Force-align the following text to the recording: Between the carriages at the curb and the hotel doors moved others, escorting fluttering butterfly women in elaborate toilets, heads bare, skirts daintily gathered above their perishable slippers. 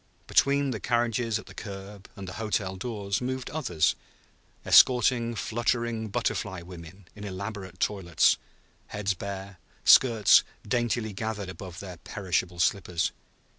Between 0.25 0.71
the 0.71 0.79
carriages 0.79 1.37
at 1.37 1.45
the 1.45 1.53
curb 1.53 2.09
and 2.15 2.27
the 2.27 2.33
hotel 2.41 2.75
doors 2.75 3.21
moved 3.21 3.51
others, 3.51 3.95
escorting 4.65 5.35
fluttering 5.35 6.07
butterfly 6.07 6.63
women 6.63 7.07
in 7.15 7.23
elaborate 7.23 7.79
toilets, 7.79 8.37
heads 8.87 9.13
bare, 9.13 9.59
skirts 9.83 10.41
daintily 10.67 11.13
gathered 11.13 11.49
above 11.49 11.79
their 11.79 11.97
perishable 11.97 12.57
slippers. 12.57 13.11